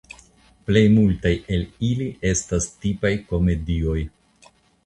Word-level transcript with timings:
Plej 0.69 0.81
multaj 0.93 1.33
el 1.57 1.67
ili 1.89 2.09
estas 2.31 2.69
tipaj 2.87 3.15
komedioj. 3.33 3.99